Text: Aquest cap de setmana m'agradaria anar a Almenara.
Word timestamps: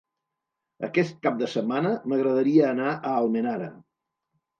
Aquest 0.85 1.19
cap 1.27 1.35
de 1.41 1.49
setmana 1.55 1.91
m'agradaria 2.13 2.65
anar 2.71 2.89
a 2.95 3.13
Almenara. 3.19 3.69